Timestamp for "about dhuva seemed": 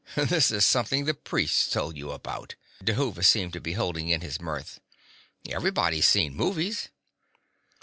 2.09-3.53